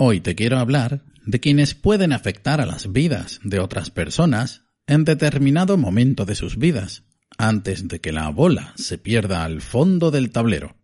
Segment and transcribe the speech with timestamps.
[0.00, 5.04] Hoy te quiero hablar de quienes pueden afectar a las vidas de otras personas en
[5.04, 7.02] determinado momento de sus vidas,
[7.36, 10.76] antes de que la bola se pierda al fondo del tablero.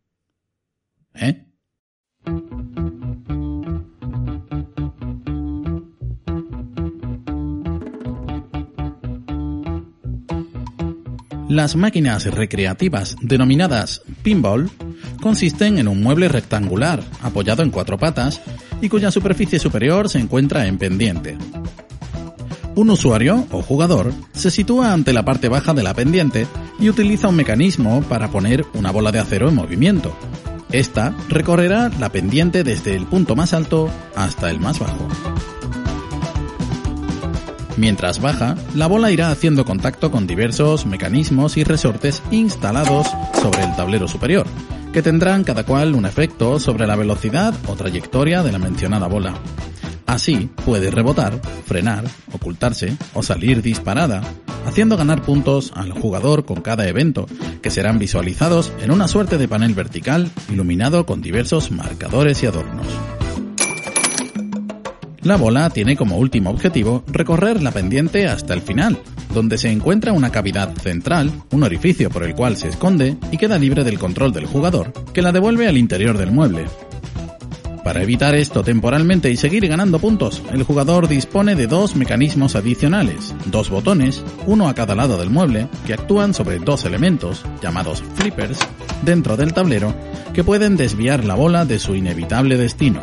[1.14, 1.46] ¿Eh?
[11.48, 14.68] Las máquinas recreativas denominadas pinball
[15.22, 18.42] consisten en un mueble rectangular apoyado en cuatro patas
[18.80, 21.36] y cuya superficie superior se encuentra en pendiente.
[22.76, 26.46] Un usuario o jugador se sitúa ante la parte baja de la pendiente
[26.80, 30.16] y utiliza un mecanismo para poner una bola de acero en movimiento.
[30.72, 35.08] Esta recorrerá la pendiente desde el punto más alto hasta el más bajo.
[37.76, 43.08] Mientras baja, la bola irá haciendo contacto con diversos mecanismos y resortes instalados
[43.40, 44.46] sobre el tablero superior,
[44.94, 49.34] que tendrán cada cual un efecto sobre la velocidad o trayectoria de la mencionada bola.
[50.06, 54.22] Así puede rebotar, frenar, ocultarse o salir disparada,
[54.64, 57.26] haciendo ganar puntos al jugador con cada evento,
[57.60, 62.86] que serán visualizados en una suerte de panel vertical iluminado con diversos marcadores y adornos.
[65.24, 68.98] La bola tiene como último objetivo recorrer la pendiente hasta el final,
[69.32, 73.56] donde se encuentra una cavidad central, un orificio por el cual se esconde y queda
[73.56, 76.66] libre del control del jugador, que la devuelve al interior del mueble.
[77.82, 83.34] Para evitar esto temporalmente y seguir ganando puntos, el jugador dispone de dos mecanismos adicionales,
[83.46, 88.58] dos botones, uno a cada lado del mueble, que actúan sobre dos elementos, llamados flippers,
[89.02, 89.94] dentro del tablero,
[90.34, 93.02] que pueden desviar la bola de su inevitable destino,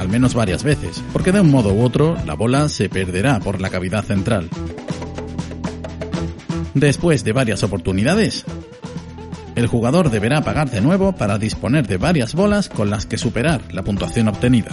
[0.00, 3.60] al menos varias veces, porque de un modo u otro la bola se perderá por
[3.60, 4.48] la cavidad central.
[6.72, 8.46] Después de varias oportunidades,
[9.56, 13.60] el jugador deberá pagar de nuevo para disponer de varias bolas con las que superar
[13.74, 14.70] la puntuación obtenida.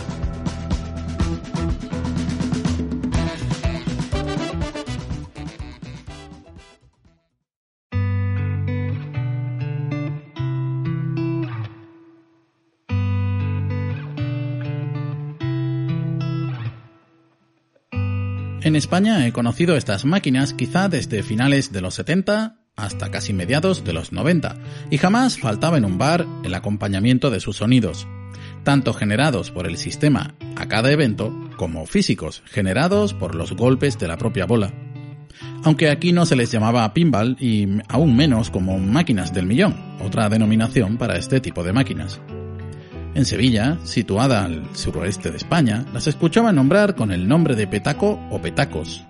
[18.68, 23.86] En España he conocido estas máquinas quizá desde finales de los 70 hasta casi mediados
[23.86, 24.58] de los 90,
[24.92, 28.10] y jamás faltaba en un bar el acompañamiento de sus sonidos,
[28.66, 34.10] tanto generados por el sistema a cada evento como físicos, generados por los golpes de
[34.10, 34.74] la propia bola.
[35.64, 40.28] Aunque aquí no se les llamaba pinball y aún menos como máquinas del millón, otra
[40.28, 42.20] denominación para este tipo de máquinas.
[43.18, 48.20] En Sevilla, situada al suroeste de España, las escuchaba nombrar con el nombre de petaco
[48.30, 49.08] o petacos.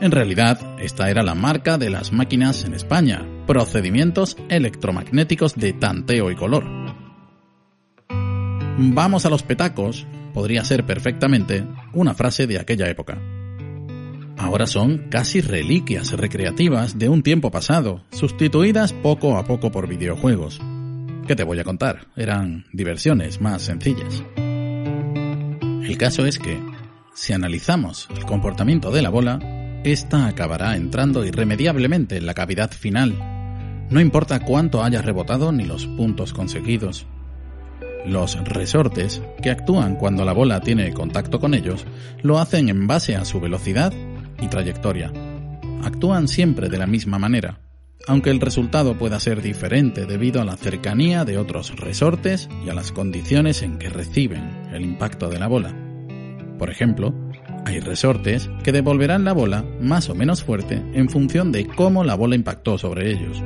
[0.00, 6.32] En realidad, esta era la marca de las máquinas en España, procedimientos electromagnéticos de tanteo
[6.32, 6.64] y color.
[8.76, 13.22] Vamos a los petacos podría ser perfectamente una frase de aquella época.
[14.36, 20.60] Ahora son casi reliquias recreativas de un tiempo pasado, sustituidas poco a poco por videojuegos.
[21.28, 22.06] ¿Qué te voy a contar?
[22.16, 24.24] Eran diversiones más sencillas.
[24.34, 26.58] El caso es que,
[27.12, 29.38] si analizamos el comportamiento de la bola,
[29.84, 33.14] esta acabará entrando irremediablemente en la cavidad final.
[33.90, 37.06] No importa cuánto haya rebotado ni los puntos conseguidos.
[38.06, 41.84] Los resortes, que actúan cuando la bola tiene contacto con ellos,
[42.22, 43.92] lo hacen en base a su velocidad
[44.40, 45.12] y trayectoria.
[45.84, 47.60] Actúan siempre de la misma manera
[48.06, 52.74] aunque el resultado pueda ser diferente debido a la cercanía de otros resortes y a
[52.74, 55.74] las condiciones en que reciben el impacto de la bola.
[56.58, 57.14] Por ejemplo,
[57.64, 62.14] hay resortes que devolverán la bola más o menos fuerte en función de cómo la
[62.14, 63.42] bola impactó sobre ellos.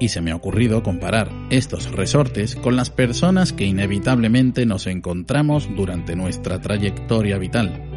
[0.00, 5.68] Y se me ha ocurrido comparar estos resortes con las personas que inevitablemente nos encontramos
[5.76, 7.87] durante nuestra trayectoria vital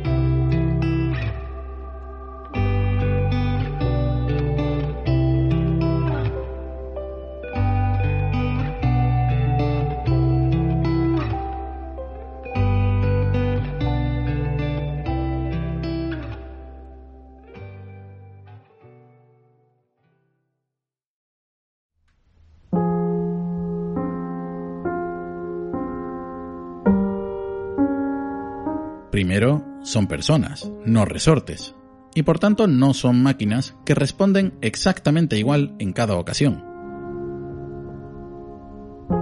[29.11, 31.75] Primero, son personas, no resortes,
[32.15, 36.63] y por tanto no son máquinas que responden exactamente igual en cada ocasión.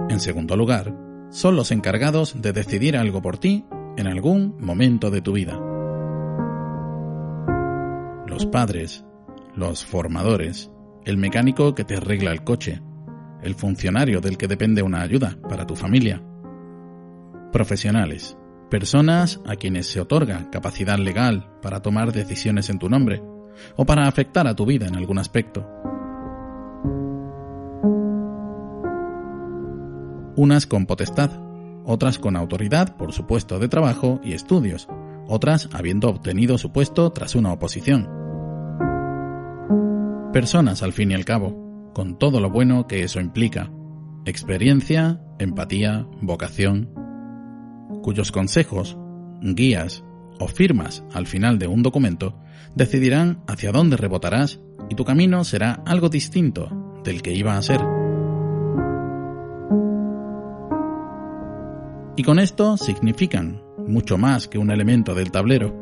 [0.08, 0.94] En segundo lugar,
[1.30, 3.64] son los encargados de decidir algo por ti
[3.96, 5.58] en algún momento de tu vida.
[8.26, 9.04] Los padres,
[9.56, 10.70] los formadores,
[11.04, 12.80] el mecánico que te arregla el coche,
[13.42, 16.22] el funcionario del que depende una ayuda para tu familia.
[17.52, 18.36] Profesionales,
[18.70, 23.22] personas a quienes se otorga capacidad legal para tomar decisiones en tu nombre
[23.76, 25.68] o para afectar a tu vida en algún aspecto.
[30.36, 31.30] Unas con potestad,
[31.84, 34.88] otras con autoridad por su puesto de trabajo y estudios,
[35.28, 38.08] otras habiendo obtenido su puesto tras una oposición.
[40.32, 43.70] Personas, al fin y al cabo, con todo lo bueno que eso implica,
[44.24, 46.99] experiencia, empatía, vocación,
[48.02, 48.96] cuyos consejos,
[49.40, 50.04] guías
[50.38, 52.38] o firmas al final de un documento
[52.74, 57.80] decidirán hacia dónde rebotarás y tu camino será algo distinto del que iba a ser.
[62.16, 65.74] Y con esto significan mucho más que un elemento del tablero.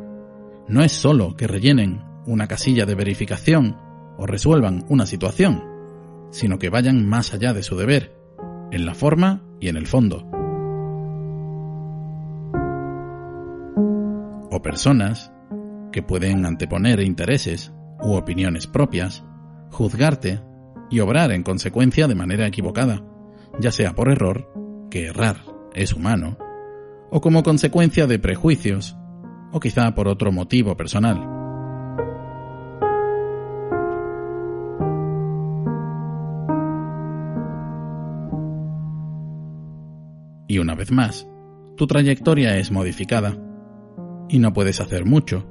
[0.67, 3.75] No es solo que rellenen una casilla de verificación
[4.17, 5.63] o resuelvan una situación,
[6.31, 8.15] sino que vayan más allá de su deber,
[8.71, 10.38] en la forma y en el fondo.
[14.61, 15.31] Personas
[15.91, 17.71] que pueden anteponer intereses
[18.01, 19.23] u opiniones propias,
[19.71, 20.41] juzgarte
[20.89, 23.01] y obrar en consecuencia de manera equivocada,
[23.59, 24.51] ya sea por error,
[24.91, 25.37] que errar
[25.73, 26.37] es humano,
[27.09, 28.97] o como consecuencia de prejuicios,
[29.51, 31.17] o quizá por otro motivo personal.
[40.47, 41.27] Y una vez más,
[41.77, 43.37] tu trayectoria es modificada,
[44.29, 45.45] y no puedes hacer mucho,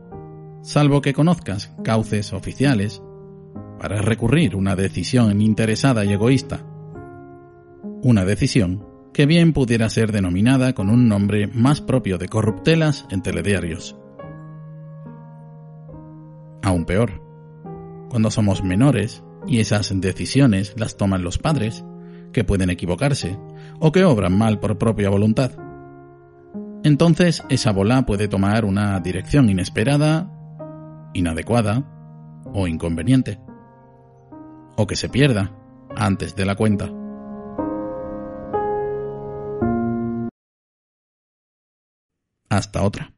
[0.63, 3.03] salvo que conozcas cauces oficiales
[3.79, 6.65] para recurrir una decisión interesada y egoísta.
[8.03, 13.23] Una decisión que bien pudiera ser denominada con un nombre más propio de corruptelas en
[13.23, 13.97] telediarios.
[16.63, 17.23] Aún peor,
[18.09, 21.85] cuando somos menores y esas decisiones las toman los padres,
[22.33, 23.39] que pueden equivocarse
[23.81, 25.53] o que obran mal por propia voluntad.
[26.85, 30.31] Entonces esa bola puede tomar una dirección inesperada,
[31.13, 31.85] inadecuada
[32.55, 33.41] o inconveniente.
[34.77, 35.53] O que se pierda
[35.97, 36.91] antes de la cuenta.
[42.49, 43.18] Hasta otra.